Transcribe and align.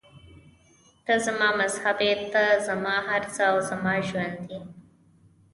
ته 1.05 1.13
زما 1.25 1.49
مذهب 1.61 1.97
یې، 2.07 2.13
ته 2.33 2.43
زما 2.67 2.95
هر 3.07 3.23
څه 3.33 3.41
او 3.51 3.57
زما 3.69 3.93
ژوند 4.07 4.39
یې. 4.51 4.59